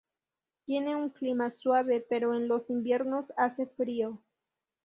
[0.65, 4.19] Tiene un clima suave, pero en los inviernos hace frío.